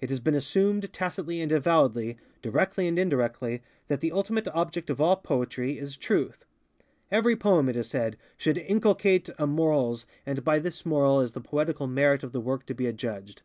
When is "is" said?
5.76-5.96, 7.74-7.88, 11.20-11.32